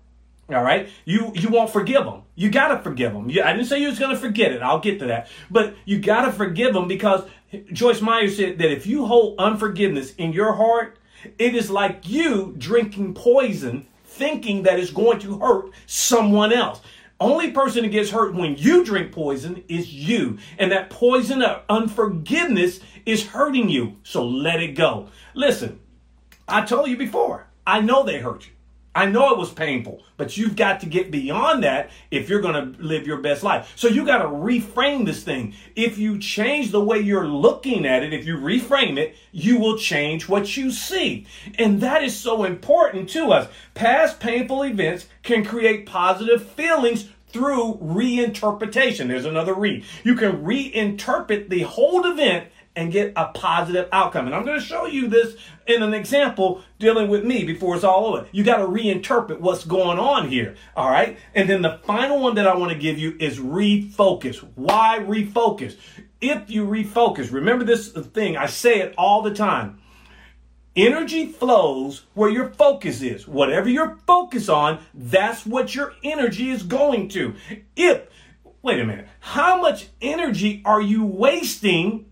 All 0.49 0.63
right, 0.63 0.87
you 1.03 1.33
you 1.35 1.49
won't 1.49 1.69
forgive 1.69 2.05
them. 2.05 2.21
You 2.35 2.49
gotta 2.49 2.81
forgive 2.81 3.11
them. 3.11 3.25
I 3.27 3.51
didn't 3.51 3.65
say 3.65 3.81
you 3.81 3.89
was 3.89 3.99
gonna 3.99 4.15
forget 4.15 4.53
it. 4.53 4.61
I'll 4.61 4.79
get 4.79 4.99
to 4.99 5.07
that, 5.07 5.27
but 5.51 5.75
you 5.83 5.99
gotta 5.99 6.31
forgive 6.31 6.73
them 6.73 6.87
because 6.87 7.23
Joyce 7.73 8.01
Meyer 8.01 8.29
said 8.29 8.57
that 8.59 8.71
if 8.71 8.87
you 8.87 9.05
hold 9.05 9.37
unforgiveness 9.39 10.15
in 10.15 10.31
your 10.31 10.53
heart, 10.53 10.99
it 11.37 11.53
is 11.53 11.69
like 11.69 12.07
you 12.07 12.55
drinking 12.57 13.13
poison, 13.13 13.87
thinking 14.05 14.63
that 14.63 14.79
it's 14.79 14.91
going 14.91 15.19
to 15.19 15.37
hurt 15.39 15.71
someone 15.85 16.53
else. 16.53 16.79
Only 17.19 17.51
person 17.51 17.83
that 17.83 17.89
gets 17.89 18.11
hurt 18.11 18.35
when 18.35 18.57
you 18.57 18.85
drink 18.85 19.11
poison 19.11 19.63
is 19.67 19.91
you. 19.91 20.37
And 20.57 20.71
that 20.71 20.89
poison 20.89 21.41
of 21.41 21.63
unforgiveness 21.67 22.79
is 23.05 23.27
hurting 23.27 23.69
you. 23.69 23.97
So 24.03 24.23
let 24.25 24.61
it 24.61 24.75
go. 24.75 25.09
Listen, 25.33 25.79
I 26.47 26.61
told 26.63 26.89
you 26.89 26.97
before, 26.97 27.47
I 27.65 27.81
know 27.81 28.03
they 28.03 28.19
hurt 28.19 28.45
you. 28.45 28.53
I 28.97 29.05
know 29.05 29.31
it 29.31 29.37
was 29.37 29.51
painful, 29.51 30.01
but 30.17 30.37
you've 30.37 30.55
got 30.55 30.79
to 30.79 30.87
get 30.87 31.11
beyond 31.11 31.63
that 31.63 31.91
if 32.09 32.27
you're 32.27 32.41
going 32.41 32.73
to 32.73 32.81
live 32.81 33.05
your 33.05 33.21
best 33.21 33.43
life. 33.43 33.71
So 33.75 33.87
you 33.87 34.03
got 34.03 34.23
to 34.23 34.27
reframe 34.27 35.05
this 35.05 35.21
thing. 35.21 35.53
If 35.75 35.99
you 35.99 36.17
change 36.17 36.71
the 36.71 36.83
way 36.83 36.97
you're 36.97 37.27
looking 37.27 37.85
at 37.85 38.01
it, 38.01 38.11
if 38.11 38.25
you 38.25 38.37
reframe 38.37 38.97
it, 38.97 39.15
you 39.31 39.59
will 39.59 39.77
change 39.77 40.27
what 40.27 40.57
you 40.57 40.71
see. 40.71 41.27
And 41.59 41.79
that 41.81 42.03
is 42.03 42.19
so 42.19 42.43
important 42.43 43.07
to 43.09 43.31
us. 43.31 43.47
Past 43.75 44.19
painful 44.19 44.63
events 44.63 45.05
can 45.21 45.45
create 45.45 45.85
positive 45.85 46.43
feelings 46.43 47.07
through 47.27 47.77
reinterpretation. 47.79 49.09
There's 49.09 49.25
another 49.25 49.53
re. 49.53 49.83
You 50.03 50.15
can 50.15 50.43
reinterpret 50.43 51.49
the 51.49 51.61
whole 51.61 52.03
event 52.05 52.47
and 52.77 52.91
get 52.91 53.11
a 53.15 53.25
positive 53.29 53.89
outcome. 53.91 54.27
And 54.27 54.35
I'm 54.35 54.45
going 54.45 54.59
to 54.59 54.65
show 54.65 54.85
you 54.85 55.07
this 55.07 55.35
in 55.65 55.81
an 55.81 55.95
example 55.95 56.61
dealing 56.77 57.09
with 57.09 57.25
me 57.25 57.43
before 57.43 57.75
it's 57.75 57.83
all 57.83 58.05
over. 58.05 58.27
You 58.31 58.43
got 58.43 58.57
to 58.57 58.67
reinterpret 58.67 59.39
what's 59.39 59.65
going 59.65 59.97
on 59.97 60.29
here. 60.29 60.55
All 60.75 60.89
right. 60.89 61.17
And 61.33 61.49
then 61.49 61.63
the 61.63 61.79
final 61.83 62.21
one 62.21 62.35
that 62.35 62.47
I 62.47 62.55
want 62.55 62.71
to 62.71 62.77
give 62.77 62.99
you 62.99 63.17
is 63.19 63.39
refocus. 63.39 64.37
Why 64.53 64.99
refocus? 65.01 65.75
If 66.21 66.51
you 66.51 66.65
refocus, 66.65 67.31
remember 67.31 67.65
this 67.65 67.89
thing, 67.89 68.37
I 68.37 68.45
say 68.45 68.79
it 68.79 68.93
all 68.95 69.23
the 69.23 69.33
time. 69.33 69.81
Energy 70.75 71.25
flows 71.25 72.05
where 72.13 72.29
your 72.29 72.51
focus 72.51 73.01
is. 73.01 73.27
Whatever 73.27 73.67
you're 73.67 73.97
focused 74.05 74.51
on, 74.51 74.85
that's 74.93 75.47
what 75.47 75.73
your 75.73 75.93
energy 76.03 76.51
is 76.51 76.61
going 76.61 77.09
to. 77.09 77.33
If, 77.75 78.03
wait 78.61 78.79
a 78.79 78.85
minute, 78.85 79.07
how 79.19 79.59
much 79.59 79.87
energy 79.99 80.61
are 80.63 80.81
you 80.81 81.03
wasting 81.03 82.05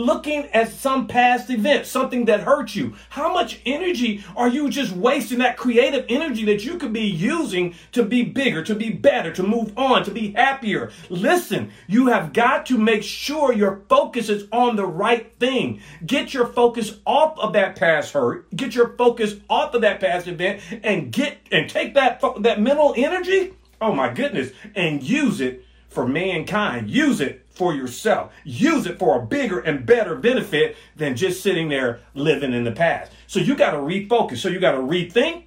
looking 0.00 0.46
at 0.46 0.72
some 0.72 1.06
past 1.06 1.50
event, 1.50 1.86
something 1.86 2.24
that 2.24 2.40
hurt 2.40 2.74
you? 2.74 2.94
How 3.10 3.32
much 3.32 3.60
energy 3.66 4.24
are 4.36 4.48
you 4.48 4.70
just 4.70 4.92
wasting 4.92 5.38
that 5.38 5.56
creative 5.56 6.06
energy 6.08 6.44
that 6.46 6.64
you 6.64 6.78
could 6.78 6.92
be 6.92 7.06
using 7.06 7.74
to 7.92 8.02
be 8.02 8.24
bigger, 8.24 8.62
to 8.64 8.74
be 8.74 8.90
better, 8.90 9.32
to 9.32 9.42
move 9.42 9.76
on, 9.76 10.04
to 10.04 10.10
be 10.10 10.32
happier? 10.32 10.90
Listen, 11.08 11.70
you 11.86 12.08
have 12.08 12.32
got 12.32 12.66
to 12.66 12.78
make 12.78 13.02
sure 13.02 13.52
your 13.52 13.82
focus 13.88 14.28
is 14.28 14.46
on 14.52 14.76
the 14.76 14.86
right 14.86 15.32
thing. 15.38 15.80
Get 16.04 16.34
your 16.34 16.46
focus 16.46 16.98
off 17.06 17.38
of 17.38 17.52
that 17.52 17.76
past 17.76 18.12
hurt, 18.12 18.50
get 18.56 18.74
your 18.74 18.96
focus 18.96 19.36
off 19.48 19.74
of 19.74 19.82
that 19.82 20.00
past 20.00 20.26
event 20.26 20.62
and 20.82 21.12
get 21.12 21.38
and 21.52 21.68
take 21.68 21.94
that 21.94 22.22
that 22.38 22.60
mental 22.60 22.94
energy, 22.96 23.54
oh 23.80 23.92
my 23.92 24.12
goodness, 24.12 24.52
and 24.74 25.02
use 25.02 25.40
it 25.40 25.64
for 25.90 26.06
mankind. 26.06 26.88
Use 26.88 27.20
it 27.20 27.44
for 27.50 27.74
yourself. 27.74 28.32
Use 28.44 28.86
it 28.86 28.98
for 28.98 29.20
a 29.20 29.26
bigger 29.26 29.58
and 29.58 29.84
better 29.84 30.14
benefit 30.14 30.76
than 30.96 31.16
just 31.16 31.42
sitting 31.42 31.68
there 31.68 32.00
living 32.14 32.54
in 32.54 32.64
the 32.64 32.72
past. 32.72 33.12
So 33.26 33.40
you 33.40 33.54
got 33.54 33.72
to 33.72 33.78
refocus. 33.78 34.38
So 34.38 34.48
you 34.48 34.60
got 34.60 34.72
to 34.72 34.78
rethink, 34.78 35.44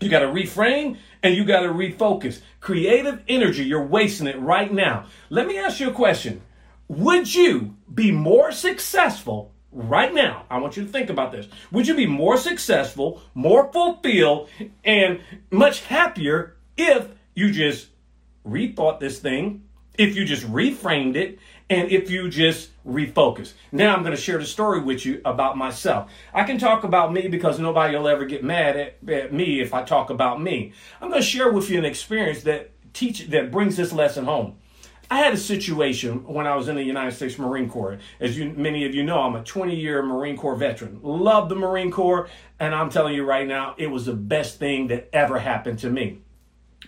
you 0.00 0.08
got 0.08 0.20
to 0.20 0.26
reframe, 0.26 0.96
and 1.22 1.34
you 1.34 1.44
got 1.44 1.60
to 1.60 1.68
refocus. 1.68 2.40
Creative 2.60 3.22
energy, 3.28 3.64
you're 3.64 3.86
wasting 3.86 4.26
it 4.26 4.38
right 4.40 4.72
now. 4.72 5.06
Let 5.30 5.46
me 5.46 5.58
ask 5.58 5.78
you 5.78 5.90
a 5.90 5.94
question. 5.94 6.42
Would 6.88 7.32
you 7.34 7.76
be 7.92 8.10
more 8.10 8.52
successful 8.52 9.52
right 9.72 10.12
now? 10.12 10.46
I 10.50 10.58
want 10.58 10.76
you 10.76 10.84
to 10.84 10.90
think 10.90 11.10
about 11.10 11.32
this. 11.32 11.46
Would 11.70 11.86
you 11.86 11.94
be 11.94 12.06
more 12.06 12.36
successful, 12.36 13.20
more 13.34 13.70
fulfilled, 13.72 14.48
and 14.84 15.20
much 15.50 15.82
happier 15.82 16.56
if 16.76 17.08
you 17.34 17.50
just 17.50 17.88
rethought 18.46 19.00
this 19.00 19.18
thing, 19.18 19.62
if 19.98 20.16
you 20.16 20.24
just 20.24 20.44
reframed 20.44 21.16
it, 21.16 21.38
and 21.68 21.90
if 21.90 22.10
you 22.10 22.28
just 22.28 22.70
refocus. 22.86 23.52
Now 23.72 23.94
I'm 23.94 24.02
going 24.02 24.14
to 24.14 24.20
share 24.20 24.38
the 24.38 24.46
story 24.46 24.80
with 24.80 25.04
you 25.04 25.20
about 25.24 25.56
myself. 25.56 26.10
I 26.32 26.44
can 26.44 26.58
talk 26.58 26.84
about 26.84 27.12
me 27.12 27.28
because 27.28 27.58
nobody 27.58 27.96
will 27.96 28.08
ever 28.08 28.24
get 28.24 28.44
mad 28.44 28.76
at, 28.76 29.08
at 29.08 29.32
me 29.32 29.60
if 29.60 29.74
I 29.74 29.82
talk 29.82 30.10
about 30.10 30.40
me. 30.40 30.72
I'm 31.00 31.10
going 31.10 31.20
to 31.20 31.26
share 31.26 31.50
with 31.50 31.68
you 31.68 31.78
an 31.78 31.84
experience 31.84 32.42
that 32.44 32.70
teach 32.92 33.26
that 33.28 33.50
brings 33.50 33.76
this 33.76 33.92
lesson 33.92 34.24
home. 34.24 34.56
I 35.08 35.18
had 35.18 35.34
a 35.34 35.38
situation 35.38 36.24
when 36.24 36.48
I 36.48 36.56
was 36.56 36.66
in 36.66 36.74
the 36.74 36.82
United 36.82 37.12
States 37.12 37.38
Marine 37.38 37.68
Corps. 37.68 37.98
As 38.18 38.36
you, 38.36 38.50
many 38.50 38.84
of 38.86 38.94
you 38.94 39.04
know, 39.04 39.20
I'm 39.20 39.36
a 39.36 39.44
20 39.44 39.76
year 39.76 40.02
Marine 40.02 40.36
Corps 40.36 40.56
veteran. 40.56 40.98
Love 41.02 41.48
the 41.48 41.54
Marine 41.54 41.92
Corps, 41.92 42.28
and 42.58 42.74
I'm 42.74 42.90
telling 42.90 43.14
you 43.14 43.24
right 43.24 43.46
now, 43.46 43.76
it 43.78 43.86
was 43.88 44.06
the 44.06 44.14
best 44.14 44.58
thing 44.58 44.88
that 44.88 45.08
ever 45.12 45.38
happened 45.38 45.78
to 45.80 45.90
me. 45.90 46.22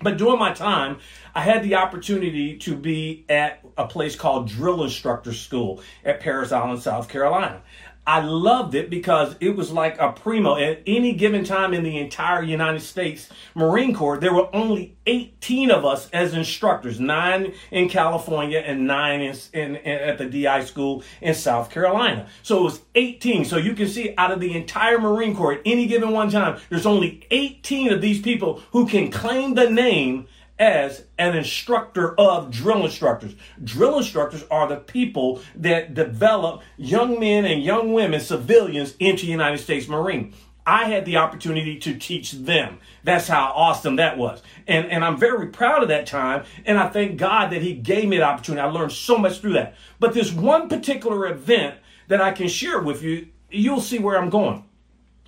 But 0.03 0.17
during 0.17 0.39
my 0.39 0.53
time, 0.53 0.99
I 1.35 1.41
had 1.41 1.63
the 1.63 1.75
opportunity 1.77 2.57
to 2.59 2.77
be 2.77 3.25
at 3.29 3.65
a 3.77 3.87
place 3.87 4.17
called 4.17 4.49
Drill 4.49 4.85
Instructor 4.85 5.33
School 5.33 5.83
at 6.05 6.21
Parris 6.21 6.53
Island, 6.53 6.83
South 6.83 7.09
Carolina. 7.09 7.63
I 8.09 8.21
loved 8.21 8.75
it 8.75 8.89
because 8.89 9.37
it 9.39 9.55
was 9.55 9.71
like 9.71 10.01
a 10.01 10.13
primo. 10.13 10.57
At 10.57 10.81
any 10.87 11.13
given 11.13 11.45
time 11.45 11.75
in 11.75 11.83
the 11.83 11.99
entire 11.99 12.43
United 12.43 12.81
States 12.81 13.29
Marine 13.55 13.95
Corps, 13.95 14.17
there 14.17 14.33
were 14.33 14.49
only 14.57 14.97
18 15.05 15.71
of 15.71 15.85
us 15.85 16.09
as 16.09 16.33
instructors, 16.33 16.99
nine 16.99 17.53
in 17.71 17.91
California 17.91 18.61
and 18.61 18.87
nine 18.87 19.21
in, 19.21 19.37
in, 19.53 19.77
in, 19.77 19.99
at 19.99 20.17
the 20.17 20.25
DI 20.25 20.65
school 20.65 21.03
in 21.21 21.35
South 21.35 21.71
Carolina. 21.71 22.27
So 22.43 22.61
it 22.61 22.63
was 22.63 22.81
18. 22.95 23.45
So 23.45 23.59
you 23.59 23.75
can 23.75 23.89
see 23.89 24.15
out 24.17 24.33
of 24.33 24.41
the 24.41 24.57
entire 24.57 24.99
Marine 24.99 25.37
Corps 25.37 25.57
at 25.57 25.61
any 25.67 25.87
given 25.87 26.11
one 26.11 26.31
time, 26.31 26.59
there's 26.71 26.87
only 26.87 27.27
18 27.31 27.93
of 27.93 28.01
these 28.01 28.23
people 28.23 28.63
who 28.73 28.87
can 28.87 29.11
claim 29.11 29.53
the 29.53 29.69
name 29.69 30.29
as 30.59 31.05
an 31.19 31.37
instructor 31.37 32.19
of 32.19 32.51
drill 32.51 32.85
instructors. 32.85 33.35
Drill 33.63 33.99
instructors 33.99 34.45
are 34.51 34.69
the 34.69 34.77
people 34.77 35.41
that 35.57 35.95
develop 35.95 36.63
young 36.77 37.21
men 37.21 37.45
and 37.45 37.63
young 37.63 37.93
women, 37.93 38.21
civilians, 38.21 38.95
into 38.99 39.27
United 39.27 39.59
States 39.59 39.89
Marine. 39.89 40.35
I 40.67 40.85
had 40.85 41.07
the 41.07 41.17
opportunity 41.17 41.79
to 41.79 41.99
teach 41.99 42.33
them. 42.33 42.79
That's 43.03 43.27
how 43.27 43.53
awesome 43.55 43.97
that 43.97 44.19
was. 44.19 44.43
And, 44.67 44.87
and 44.91 45.03
I'm 45.03 45.17
very 45.17 45.47
proud 45.47 45.83
of 45.83 45.89
that 45.89 46.07
time. 46.07 46.45
And 46.67 46.77
I 46.77 46.89
thank 46.89 47.17
God 47.17 47.51
that 47.53 47.63
He 47.63 47.73
gave 47.73 48.07
me 48.07 48.19
the 48.19 48.25
opportunity. 48.25 48.61
I 48.61 48.67
learned 48.67 48.93
so 48.93 49.17
much 49.17 49.41
through 49.41 49.55
that. 49.55 49.77
But 49.99 50.13
this 50.13 50.31
one 50.31 50.69
particular 50.69 51.27
event 51.27 51.77
that 52.09 52.21
I 52.21 52.33
can 52.33 52.49
share 52.49 52.81
with 52.81 53.03
you, 53.03 53.29
you'll 53.51 53.81
see 53.81 53.99
where 53.99 54.19
I'm 54.19 54.29
going 54.29 54.68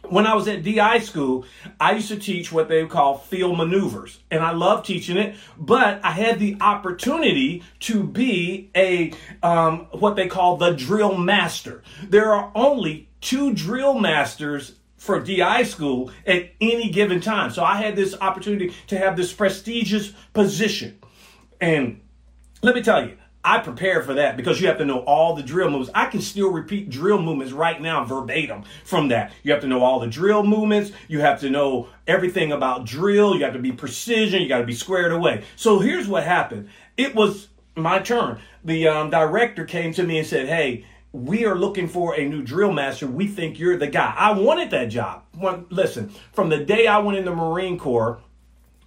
when 0.09 0.27
I 0.27 0.35
was 0.35 0.49
at 0.49 0.63
DI 0.63 0.99
school, 1.01 1.45
I 1.79 1.93
used 1.93 2.09
to 2.09 2.17
teach 2.17 2.51
what 2.51 2.69
they 2.69 2.85
call 2.87 3.19
field 3.19 3.57
maneuvers, 3.59 4.21
and 4.31 4.43
I 4.43 4.53
love 4.53 4.85
teaching 4.85 5.17
it. 5.17 5.37
But 5.59 6.05
I 6.05 6.11
had 6.13 6.39
the 6.39 6.57
opportunity 6.61 7.63
to 7.81 8.03
be 8.03 8.71
a 8.75 9.13
um, 9.43 9.87
what 9.93 10.17
they 10.17 10.27
call 10.27 10.57
the 10.57 10.73
drill 10.73 11.17
master. 11.17 11.83
There 12.09 12.33
are 12.33 12.51
only 12.55 13.09
two 13.21 13.53
drill 13.53 13.95
masters 13.95 14.77
for 14.97 15.21
DI 15.21 15.63
school 15.65 16.11
at 16.27 16.51
any 16.61 16.91
given 16.91 17.21
time, 17.21 17.51
so 17.51 17.65
I 17.65 17.77
had 17.77 17.97
this 17.97 18.15
opportunity 18.21 18.75
to 18.89 18.99
have 18.99 19.17
this 19.17 19.33
prestigious 19.33 20.13
position. 20.33 20.99
And 21.61 22.01
let 22.63 22.75
me 22.75 22.83
tell 22.83 23.07
you, 23.07 23.17
I 23.43 23.59
prepare 23.59 24.03
for 24.03 24.15
that 24.15 24.37
because 24.37 24.61
you 24.61 24.67
have 24.69 24.79
to 24.79 24.85
know 24.85 24.99
all 25.01 25.35
the 25.35 25.43
drill 25.43 25.71
moves. 25.71 25.89
I 25.95 26.07
can 26.07 26.21
still 26.21 26.51
repeat 26.51 26.91
drill 26.91 27.23
movements 27.23 27.53
right 27.55 27.81
now 27.81 28.05
verbatim 28.05 28.65
from 28.85 29.09
that. 29.09 29.33
You 29.43 29.53
have 29.53 29.63
to 29.63 29.67
know 29.67 29.83
all 29.83 29.99
the 29.99 30.07
drill 30.07 30.43
movements. 30.43 30.93
You 31.09 31.21
have 31.21 31.41
to 31.41 31.49
know 31.49 31.89
everything 32.07 32.53
about 32.53 32.85
drill. 32.85 33.35
You 33.35 33.45
have 33.45 33.55
to 33.55 33.59
be 33.59 33.73
precision. 33.73 34.43
You 34.43 34.49
got 34.49 34.59
to 34.59 34.67
be 34.67 34.75
squared 34.75 35.13
away. 35.13 35.45
So 35.57 35.79
here's 35.79 36.07
what 36.07 36.25
happened. 36.25 36.69
It 36.99 37.15
was 37.15 37.49
my 37.77 38.01
turn. 38.01 38.41
The 38.63 38.89
um, 38.89 39.09
director 39.09 39.65
came 39.65 39.95
to 39.95 40.03
me 40.03 40.19
and 40.19 40.27
said, 40.27 40.47
Hey, 40.47 40.85
we 41.13 41.47
are 41.47 41.57
looking 41.57 41.89
for 41.89 42.15
a 42.15 42.29
new 42.29 42.43
drill 42.43 42.73
master. 42.73 43.07
We 43.07 43.27
think 43.27 43.59
you're 43.59 43.79
the 43.79 43.87
guy. 43.87 44.15
I 44.17 44.33
wanted 44.33 44.71
that 44.71 44.87
job. 44.87 45.25
listen, 45.71 46.13
from 46.33 46.51
the 46.51 46.63
day 46.65 46.87
I 46.87 46.99
went 46.99 47.19
in 47.19 47.25
the 47.25 47.35
Marine 47.35 47.79
Corps, 47.79 48.21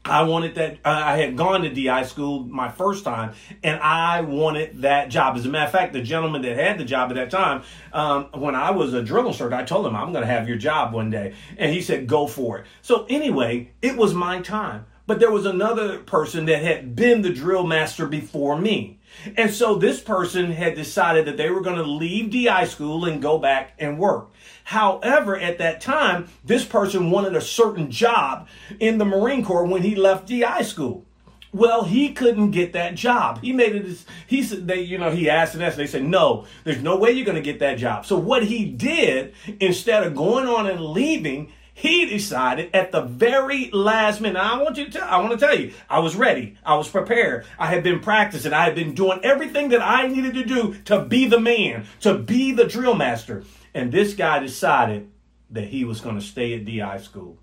I 0.06 0.24
wanted 0.24 0.56
that. 0.56 0.80
Uh, 0.84 1.02
I 1.06 1.18
had 1.18 1.38
gone 1.38 1.62
to 1.62 1.70
DI 1.70 2.04
school 2.04 2.44
my 2.44 2.70
first 2.70 3.06
time, 3.06 3.34
and 3.64 3.80
I 3.80 4.22
wanted 4.22 4.82
that 4.82 5.10
job. 5.10 5.38
As 5.38 5.46
a 5.46 5.50
matter 5.50 5.66
of 5.66 5.72
fact, 5.72 5.94
the 5.94 6.02
gentleman 6.02 6.42
that 6.42 6.58
had 6.58 6.78
the 6.78 6.84
job 6.84 7.10
at 7.12 7.16
that 7.16 7.32
time, 7.32 7.64
um, 7.94 8.26
when 8.34 8.54
I 8.54 8.72
was 8.72 8.94
a 8.94 9.02
drill 9.02 9.28
instructor, 9.28 9.56
I 9.56 9.64
told 9.64 9.86
him 9.86 9.96
I'm 9.96 10.12
going 10.12 10.26
to 10.26 10.32
have 10.32 10.48
your 10.48 10.58
job 10.58 10.94
one 10.94 11.10
day, 11.10 11.36
and 11.58 11.72
he 11.72 11.82
said, 11.82 12.08
"Go 12.08 12.28
for 12.28 12.60
it." 12.60 12.66
So 12.82 13.06
anyway, 13.10 13.72
it 13.82 13.96
was 13.96 14.14
my 14.14 14.42
time. 14.42 14.86
But 15.06 15.20
there 15.20 15.32
was 15.32 15.46
another 15.46 16.00
person 16.00 16.46
that 16.46 16.62
had 16.62 16.96
been 16.96 17.22
the 17.22 17.34
drill 17.34 17.66
master 17.66 18.06
before 18.06 18.58
me. 18.58 19.00
And 19.38 19.52
so 19.54 19.76
this 19.76 20.02
person 20.02 20.52
had 20.52 20.76
decided 20.76 21.26
that 21.26 21.38
they 21.38 21.50
were 21.50 21.62
going 21.62 21.78
to 21.78 21.84
leave 21.84 22.32
DI 22.32 22.66
school 22.66 23.06
and 23.06 23.22
go 23.22 23.38
back 23.38 23.74
and 23.80 23.98
work. 24.00 24.32
However, 24.66 25.38
at 25.38 25.58
that 25.58 25.82
time, 25.82 26.30
this 26.44 26.66
person 26.66 27.12
wanted 27.12 27.36
a 27.36 27.42
certain 27.42 27.92
job 27.92 28.48
in 28.80 28.98
the 28.98 29.06
Marine 29.06 29.44
Corps 29.44 29.66
when 29.66 29.82
he 29.82 29.96
left 29.96 30.28
DI 30.28 30.62
school. 30.64 31.06
Well, 31.54 31.84
he 31.84 32.14
couldn't 32.14 32.52
get 32.52 32.74
that 32.74 32.96
job. 32.96 33.42
He 33.42 33.54
made 33.54 33.76
it. 33.76 34.04
He 34.26 34.42
said 34.42 34.68
they, 34.68 34.82
you 34.82 34.98
know, 34.98 35.12
he 35.12 35.30
asked 35.30 35.54
and 35.54 35.64
asked. 35.64 35.78
They 35.78 35.86
said, 35.86 36.04
"No, 36.04 36.48
there's 36.64 36.82
no 36.82 36.98
way 36.98 37.12
you're 37.12 37.28
going 37.28 37.36
to 37.36 37.42
get 37.42 37.60
that 37.60 37.78
job." 37.78 38.08
So 38.08 38.18
what 38.18 38.44
he 38.44 38.66
did 38.66 39.36
instead 39.60 40.02
of 40.02 40.16
going 40.16 40.48
on 40.48 40.66
and 40.66 40.82
leaving, 40.82 41.52
he 41.74 42.06
decided 42.06 42.70
at 42.74 42.92
the 42.92 43.02
very 43.02 43.72
last 43.72 44.22
minute. 44.22 44.40
I 44.40 44.62
want 44.62 44.78
you 44.78 44.86
to 44.86 44.92
tell, 44.92 45.08
I 45.08 45.18
want 45.18 45.32
to 45.32 45.46
tell 45.46 45.58
you, 45.58 45.74
I 45.90 46.00
was 46.00 46.16
ready. 46.16 46.56
I 46.64 46.76
was 46.76 46.88
prepared. 46.88 47.46
I 47.58 47.68
had 47.68 47.84
been 47.84 48.00
practicing. 48.00 48.54
I 48.54 48.66
had 48.66 48.76
been 48.76 48.94
doing 48.94 49.20
everything 49.24 49.70
that 49.70 49.82
I 49.82 50.08
needed 50.08 50.36
to 50.36 50.46
do 50.46 50.76
to 50.86 51.04
be 51.04 51.28
the 51.28 51.40
man, 51.40 51.86
to 52.02 52.18
be 52.18 52.52
the 52.52 52.66
drill 52.66 52.94
master. 52.94 53.44
And 53.74 53.92
this 53.92 54.14
guy 54.14 54.40
decided 54.40 55.10
that 55.50 55.66
he 55.66 55.84
was 55.84 56.00
going 56.00 56.16
to 56.16 56.22
stay 56.22 56.54
at 56.54 56.66
DI 56.66 57.00
school. 57.00 57.38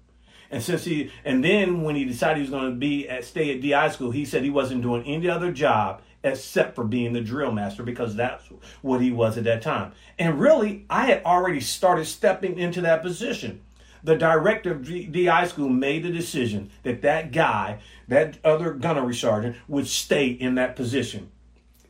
And 0.53 0.63
since 0.63 0.85
he, 0.85 1.11
and 1.25 1.45
then 1.45 1.83
when 1.83 1.97
he 1.97 2.05
decided 2.05 2.37
he 2.37 2.43
was 2.43 2.51
going 2.51 2.71
to 2.71 2.77
be 2.77 3.09
at 3.09 3.25
stay 3.25 3.55
at 3.55 3.63
DI 3.63 3.89
school, 3.91 4.11
he 4.11 4.25
said 4.25 4.43
he 4.43 4.51
wasn't 4.51 4.83
doing 4.83 5.05
any 5.05 5.29
other 5.29 5.53
job 5.53 6.03
except 6.23 6.75
for 6.75 6.85
being 6.85 7.13
the 7.13 7.21
drill 7.21 7.51
master 7.51 7.83
because 7.83 8.15
that's 8.15 8.45
what 8.83 9.01
he 9.01 9.11
was 9.11 9.39
at 9.39 9.45
that 9.45 9.63
time. 9.63 9.93
And 10.19 10.39
really, 10.39 10.85
I 10.91 11.07
had 11.07 11.25
already 11.25 11.61
started 11.61 12.05
stepping 12.07 12.59
into 12.59 12.83
that 12.83 13.03
position 13.03 13.63
the 14.03 14.17
director 14.17 14.73
of 14.73 14.85
DI 14.87 15.47
school 15.47 15.69
made 15.69 16.03
the 16.03 16.11
decision 16.11 16.71
that 16.83 17.03
that 17.03 17.33
guy, 17.33 17.81
that 18.09 18.39
other 18.45 18.73
gunnery 18.73 19.15
sergeant, 19.15 19.57
would 19.69 19.87
stay 19.87 20.29
in 20.29 20.55
that 20.57 20.77
position. 20.77 21.31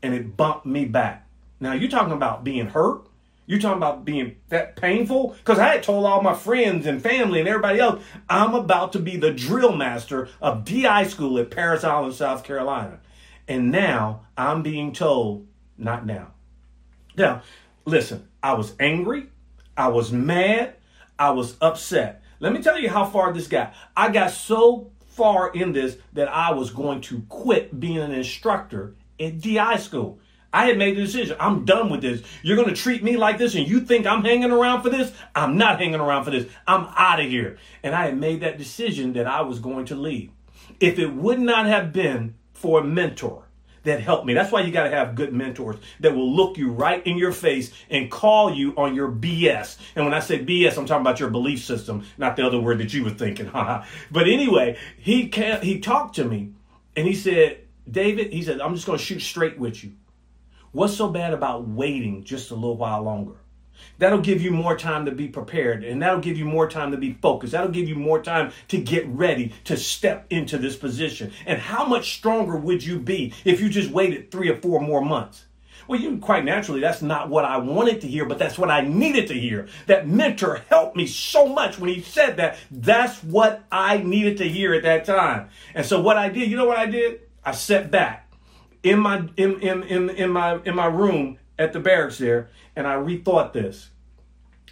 And 0.03 0.15
it 0.15 0.37
bumped 0.37 0.67
me 0.67 0.85
back. 0.85 1.27
Now, 1.61 1.73
you're 1.73 1.91
talking 1.91 2.13
about 2.13 2.43
being 2.43 2.69
hurt. 2.69 3.03
You're 3.47 3.59
talking 3.59 3.79
about 3.79 4.05
being 4.05 4.37
that 4.49 4.77
painful? 4.77 5.35
Because 5.39 5.59
I 5.59 5.69
had 5.69 5.83
told 5.83 6.07
all 6.07 6.23
my 6.23 6.35
friends 6.35 6.87
and 6.87 7.03
family 7.03 7.41
and 7.41 7.49
everybody 7.49 7.81
else, 7.81 8.03
I'm 8.29 8.55
about 8.55 8.93
to 8.93 9.01
be 9.01 9.17
the 9.17 9.33
drill 9.33 9.77
master 9.77 10.29
of 10.41 10.65
DI 10.65 11.05
school 11.05 11.39
at 11.39 11.51
Parris 11.51 11.83
Island, 11.83 12.15
South 12.15 12.45
Carolina. 12.45 13.01
And 13.49 13.73
now 13.73 14.27
I'm 14.39 14.63
being 14.63 14.93
told, 14.93 15.49
not 15.77 16.07
now. 16.07 16.29
Now, 17.17 17.43
listen, 17.85 18.29
I 18.41 18.55
was 18.55 18.75
angry. 18.79 19.27
I 19.77 19.89
was 19.89 20.13
mad. 20.13 20.77
I 21.21 21.31
was 21.31 21.57
upset. 21.61 22.23
Let 22.41 22.55
me 22.55 22.63
tell 22.63 22.79
you 22.79 22.89
how 22.89 23.05
far 23.05 23.31
this 23.33 23.47
got. 23.47 23.75
I 23.95 24.11
got 24.11 24.31
so 24.31 24.91
far 25.09 25.53
in 25.53 25.73
this 25.73 25.99
that 26.15 26.29
I 26.29 26.53
was 26.53 26.71
going 26.71 27.03
to 27.03 27.21
quit 27.29 27.79
being 27.79 27.99
an 27.99 28.11
instructor 28.11 28.95
at 29.21 29.39
DI 29.39 29.77
school. 29.77 30.19
I 30.51 30.65
had 30.65 30.79
made 30.79 30.97
the 30.97 31.03
decision. 31.03 31.37
I'm 31.39 31.67
done 31.67 31.91
with 31.91 32.01
this. 32.01 32.23
You're 32.43 32.57
going 32.57 32.71
to 32.71 32.75
treat 32.75 33.05
me 33.05 33.19
like 33.19 33.37
this 33.37 33.55
and 33.55 33.69
you 33.69 33.81
think 33.81 34.07
I'm 34.07 34.25
hanging 34.25 34.51
around 34.51 34.83
for 34.83 34.89
this? 34.89 35.13
I'm 35.35 35.59
not 35.59 35.79
hanging 35.79 36.01
around 36.01 36.25
for 36.25 36.31
this. 36.31 36.47
I'm 36.67 36.89
out 36.97 37.21
of 37.21 37.27
here. 37.27 37.59
And 37.83 37.95
I 37.95 38.07
had 38.07 38.19
made 38.19 38.41
that 38.41 38.57
decision 38.57 39.13
that 39.13 39.27
I 39.27 39.43
was 39.43 39.61
going 39.61 39.85
to 39.87 39.95
leave. 39.95 40.31
If 40.81 40.99
it 40.99 41.13
would 41.13 41.39
not 41.39 41.67
have 41.67 41.93
been 41.93 42.35
for 42.55 42.81
a 42.81 42.85
mentor, 42.85 43.45
that 43.85 44.01
help 44.01 44.25
me. 44.25 44.35
That's 44.35 44.53
why 44.53 44.61
you 44.63 44.73
got 44.73 44.85
to 44.85 44.91
have 44.91 45.15
good 45.15 45.33
mentors 45.33 45.77
that 46.01 46.15
will 46.15 46.35
look 46.35 46.59
you 46.59 46.71
right 46.71 47.05
in 47.07 47.17
your 47.17 47.33
face 47.33 47.73
and 47.89 48.11
call 48.11 48.55
you 48.55 48.75
on 48.77 48.95
your 48.95 49.11
BS. 49.11 49.79
And 49.97 50.05
when 50.05 50.15
I 50.15 50.21
say 50.21 50.45
BS, 50.45 50.77
I'm 50.77 50.87
talking 50.87 51.03
about 51.03 51.21
your 51.21 51.31
belief 51.31 51.65
system, 51.65 52.05
not 52.19 52.37
the 52.37 52.47
other 52.47 52.61
word 52.61 52.79
that 52.79 52.93
you 52.93 53.05
were 53.05 53.11
thinking. 53.11 53.51
but 53.53 54.29
anyway, 54.29 54.79
he 54.99 55.29
can 55.29 55.63
he 55.63 55.81
talked 55.81 56.17
to 56.17 56.25
me 56.25 56.53
and 56.97 57.07
he 57.07 57.15
said, 57.15 57.61
David, 57.91 58.33
he 58.33 58.43
said, 58.43 58.61
I'm 58.61 58.75
just 58.75 58.87
going 58.87 58.99
to 58.99 59.05
shoot 59.05 59.21
straight 59.21 59.59
with 59.59 59.83
you. 59.83 59.93
What's 60.73 60.97
so 60.97 61.09
bad 61.09 61.33
about 61.33 61.67
waiting 61.67 62.23
just 62.23 62.51
a 62.51 62.55
little 62.55 62.77
while 62.77 63.03
longer? 63.03 63.40
That'll 63.99 64.21
give 64.21 64.41
you 64.41 64.51
more 64.51 64.77
time 64.77 65.05
to 65.07 65.13
be 65.13 65.29
prepared 65.29 65.85
and 65.85 66.01
that'll 66.03 66.21
give 66.21 66.39
you 66.39 66.45
more 66.45 66.69
time 66.69 66.91
to 66.93 66.97
be 66.97 67.15
focused. 67.15 67.53
That'll 67.53 67.71
give 67.71 67.89
you 67.89 67.97
more 67.97 68.23
time 68.23 68.53
to 68.69 68.79
get 68.79 69.07
ready 69.09 69.53
to 69.65 69.77
step 69.77 70.27
into 70.31 70.59
this 70.59 70.77
position. 70.77 71.33
And 71.47 71.61
how 71.61 71.85
much 71.85 72.15
stronger 72.15 72.57
would 72.57 72.83
you 72.83 72.99
be 72.99 73.33
if 73.45 73.61
you 73.61 73.69
just 73.69 73.91
waited 73.91 74.31
three 74.31 74.49
or 74.49 74.57
four 74.57 74.81
more 74.81 75.05
months? 75.05 75.47
Well, 75.91 75.99
you 75.99 76.19
quite 76.19 76.45
naturally, 76.45 76.81
that's 76.81 77.03
not 77.03 77.29
what 77.29 77.45
I 77.45 77.57
wanted 77.57 78.01
to 78.03 78.07
hear, 78.07 78.25
but 78.25 78.39
that's 78.39 78.57
what 78.57 78.71
I 78.71 78.83
needed 78.83 79.27
to 79.27 79.35
hear. 79.35 79.67
That 79.89 80.07
mentor 80.07 80.63
helped 80.69 80.95
me 80.95 81.07
so 81.07 81.49
much 81.49 81.81
when 81.81 81.91
he 81.91 82.01
said 82.01 82.37
that. 82.37 82.59
That's 82.71 83.25
what 83.25 83.65
I 83.73 83.99
needed 83.99 84.39
to 84.39 84.49
hear 84.49 84.73
at 84.73 84.85
that 84.85 85.05
time. 85.05 85.49
And 85.75 85.85
so 85.85 86.01
what 86.01 86.17
I 86.17 86.29
did, 86.29 86.49
you 86.49 86.57
know 86.57 86.67
what 86.67 86.79
I 86.79 86.87
did? 86.87 87.23
I 87.45 87.51
sat 87.51 87.91
back 87.91 88.31
in 88.85 89.01
my 89.01 89.29
in 89.37 89.61
in 89.61 89.83
in, 89.83 90.11
in 90.11 90.31
my 90.31 90.61
in 90.65 90.77
my 90.77 90.87
room 90.87 91.39
at 91.61 91.75
the 91.75 91.79
barracks 91.79 92.17
there, 92.17 92.49
and 92.75 92.87
I 92.87 92.95
rethought 92.95 93.53
this. 93.53 93.91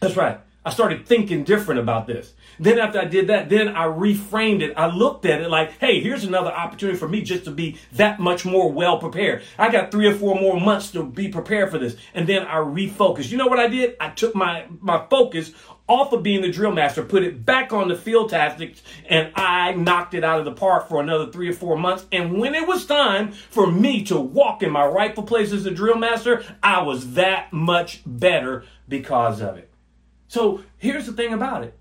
That's 0.00 0.16
right. 0.16 0.40
I 0.64 0.70
started 0.70 1.06
thinking 1.06 1.44
different 1.44 1.80
about 1.80 2.06
this. 2.06 2.34
Then 2.60 2.78
after 2.78 2.98
I 2.98 3.04
did 3.04 3.28
that, 3.28 3.48
then 3.48 3.68
I 3.68 3.84
reframed 3.84 4.60
it. 4.60 4.74
I 4.76 4.86
looked 4.86 5.24
at 5.24 5.40
it 5.40 5.48
like, 5.48 5.78
hey, 5.78 6.00
here's 6.00 6.24
another 6.24 6.50
opportunity 6.50 6.98
for 6.98 7.08
me 7.08 7.22
just 7.22 7.44
to 7.44 7.50
be 7.50 7.78
that 7.92 8.18
much 8.18 8.44
more 8.44 8.70
well 8.70 8.98
prepared. 8.98 9.42
I 9.56 9.70
got 9.70 9.90
three 9.90 10.08
or 10.08 10.14
four 10.14 10.34
more 10.34 10.60
months 10.60 10.90
to 10.90 11.04
be 11.04 11.28
prepared 11.28 11.70
for 11.70 11.78
this. 11.78 11.96
And 12.12 12.28
then 12.28 12.42
I 12.42 12.56
refocused. 12.56 13.30
You 13.30 13.38
know 13.38 13.46
what 13.46 13.60
I 13.60 13.68
did? 13.68 13.96
I 14.00 14.10
took 14.10 14.34
my, 14.34 14.66
my 14.80 15.06
focus 15.08 15.52
off 15.86 16.12
of 16.12 16.22
being 16.22 16.42
the 16.42 16.50
drill 16.50 16.72
master, 16.72 17.02
put 17.02 17.22
it 17.22 17.46
back 17.46 17.72
on 17.72 17.88
the 17.88 17.96
field 17.96 18.28
tactics, 18.28 18.82
and 19.08 19.32
I 19.34 19.72
knocked 19.72 20.12
it 20.12 20.22
out 20.22 20.38
of 20.38 20.44
the 20.44 20.52
park 20.52 20.88
for 20.88 21.00
another 21.00 21.32
three 21.32 21.48
or 21.48 21.54
four 21.54 21.78
months. 21.78 22.04
And 22.12 22.38
when 22.38 22.54
it 22.54 22.68
was 22.68 22.84
time 22.84 23.32
for 23.32 23.70
me 23.70 24.04
to 24.04 24.20
walk 24.20 24.62
in 24.62 24.70
my 24.70 24.84
rightful 24.84 25.24
place 25.24 25.52
as 25.52 25.64
a 25.64 25.70
drill 25.70 25.96
master, 25.96 26.44
I 26.62 26.82
was 26.82 27.14
that 27.14 27.52
much 27.52 28.02
better 28.04 28.64
because 28.86 29.40
of 29.40 29.56
it. 29.56 29.67
So 30.28 30.62
here's 30.76 31.06
the 31.06 31.12
thing 31.12 31.32
about 31.32 31.64
it. 31.64 31.76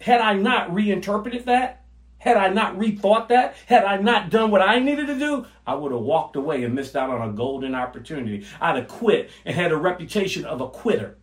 Had 0.00 0.20
I 0.20 0.34
not 0.34 0.74
reinterpreted 0.74 1.46
that, 1.46 1.84
had 2.18 2.36
I 2.36 2.48
not 2.48 2.76
rethought 2.76 3.28
that, 3.28 3.54
had 3.66 3.84
I 3.84 3.98
not 3.98 4.30
done 4.30 4.50
what 4.50 4.60
I 4.60 4.78
needed 4.78 5.06
to 5.06 5.18
do, 5.18 5.46
I 5.66 5.74
would 5.74 5.92
have 5.92 6.00
walked 6.00 6.36
away 6.36 6.64
and 6.64 6.74
missed 6.74 6.96
out 6.96 7.10
on 7.10 7.28
a 7.28 7.32
golden 7.32 7.74
opportunity. 7.74 8.44
I'd 8.60 8.76
have 8.76 8.88
quit 8.88 9.30
and 9.44 9.54
had 9.54 9.72
a 9.72 9.76
reputation 9.76 10.44
of 10.44 10.60
a 10.60 10.68
quitter. 10.68 11.16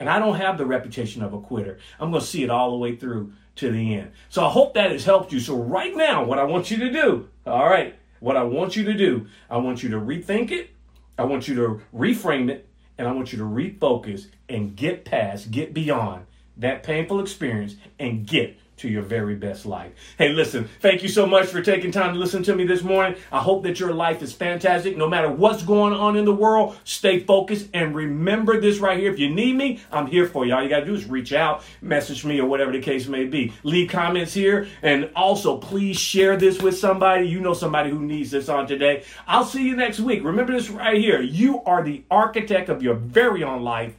And 0.00 0.08
I 0.08 0.18
don't 0.18 0.36
have 0.36 0.58
the 0.58 0.66
reputation 0.66 1.22
of 1.22 1.34
a 1.34 1.40
quitter. 1.40 1.78
I'm 2.00 2.10
going 2.10 2.22
to 2.22 2.26
see 2.26 2.42
it 2.42 2.50
all 2.50 2.70
the 2.70 2.78
way 2.78 2.96
through 2.96 3.32
to 3.56 3.70
the 3.70 3.94
end. 3.94 4.12
So 4.30 4.44
I 4.44 4.50
hope 4.50 4.74
that 4.74 4.90
has 4.90 5.04
helped 5.04 5.32
you. 5.32 5.40
So 5.40 5.54
right 5.56 5.94
now, 5.94 6.24
what 6.24 6.38
I 6.38 6.44
want 6.44 6.70
you 6.70 6.78
to 6.78 6.90
do, 6.90 7.28
all 7.46 7.68
right, 7.68 7.94
what 8.18 8.36
I 8.36 8.42
want 8.42 8.76
you 8.76 8.84
to 8.84 8.94
do, 8.94 9.26
I 9.48 9.58
want 9.58 9.82
you 9.82 9.90
to 9.90 9.98
rethink 9.98 10.50
it. 10.50 10.70
I 11.18 11.24
want 11.24 11.48
you 11.48 11.54
to 11.56 11.82
reframe 11.94 12.50
it 12.50 12.66
and 12.96 13.06
I 13.06 13.12
want 13.12 13.32
you 13.32 13.38
to 13.38 13.44
refocus 13.44 14.26
and 14.50 14.76
get 14.76 15.04
past, 15.04 15.50
get 15.50 15.72
beyond 15.72 16.26
that 16.56 16.82
painful 16.82 17.20
experience 17.20 17.76
and 17.98 18.26
get 18.26 18.56
to 18.80 18.88
your 18.88 19.02
very 19.02 19.34
best 19.34 19.66
life. 19.66 19.92
Hey, 20.16 20.30
listen, 20.30 20.66
thank 20.80 21.02
you 21.02 21.08
so 21.10 21.26
much 21.26 21.48
for 21.48 21.60
taking 21.60 21.90
time 21.90 22.14
to 22.14 22.18
listen 22.18 22.42
to 22.44 22.56
me 22.56 22.64
this 22.64 22.82
morning. 22.82 23.18
I 23.30 23.40
hope 23.40 23.62
that 23.64 23.78
your 23.78 23.92
life 23.92 24.22
is 24.22 24.32
fantastic. 24.32 24.96
No 24.96 25.06
matter 25.06 25.30
what's 25.30 25.62
going 25.62 25.92
on 25.92 26.16
in 26.16 26.24
the 26.24 26.32
world, 26.32 26.78
stay 26.84 27.20
focused 27.20 27.68
and 27.74 27.94
remember 27.94 28.58
this 28.58 28.78
right 28.78 28.98
here. 28.98 29.12
If 29.12 29.18
you 29.18 29.28
need 29.28 29.54
me, 29.54 29.80
I'm 29.92 30.06
here 30.06 30.26
for 30.26 30.46
you. 30.46 30.54
All 30.54 30.62
you 30.62 30.70
got 30.70 30.80
to 30.80 30.86
do 30.86 30.94
is 30.94 31.04
reach 31.04 31.34
out, 31.34 31.62
message 31.82 32.24
me, 32.24 32.40
or 32.40 32.48
whatever 32.48 32.72
the 32.72 32.80
case 32.80 33.06
may 33.06 33.26
be. 33.26 33.52
Leave 33.64 33.90
comments 33.90 34.32
here. 34.32 34.66
And 34.80 35.10
also, 35.14 35.58
please 35.58 35.98
share 35.98 36.38
this 36.38 36.62
with 36.62 36.78
somebody. 36.78 37.28
You 37.28 37.40
know 37.40 37.52
somebody 37.52 37.90
who 37.90 38.00
needs 38.00 38.30
this 38.30 38.48
on 38.48 38.66
today. 38.66 39.04
I'll 39.26 39.44
see 39.44 39.66
you 39.66 39.76
next 39.76 40.00
week. 40.00 40.24
Remember 40.24 40.54
this 40.54 40.70
right 40.70 40.98
here. 40.98 41.20
You 41.20 41.62
are 41.64 41.84
the 41.84 42.02
architect 42.10 42.70
of 42.70 42.82
your 42.82 42.94
very 42.94 43.44
own 43.44 43.62
life, 43.62 43.94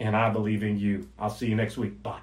and 0.00 0.16
I 0.16 0.30
believe 0.30 0.62
in 0.62 0.78
you. 0.78 1.08
I'll 1.18 1.30
see 1.30 1.46
you 1.46 1.54
next 1.54 1.76
week. 1.76 2.02
Bye. 2.02 2.20